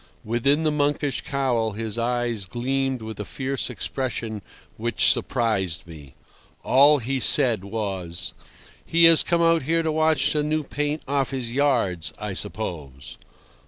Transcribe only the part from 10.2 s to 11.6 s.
the new paint off his